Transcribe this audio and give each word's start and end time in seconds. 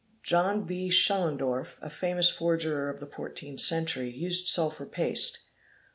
Joh. 0.23 0.61
V. 0.65 0.89
Schellendorf, 0.89 1.77
a 1.79 1.87
famous 1.87 2.31
forger 2.31 2.89
of 2.89 2.99
the 2.99 3.05
14th 3.05 3.59
century, 3.61 4.09
used 4.09 4.47
sulphur 4.47 4.87
paste. 4.87 5.37